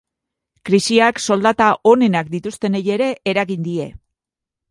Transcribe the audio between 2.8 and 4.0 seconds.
ere eragin die.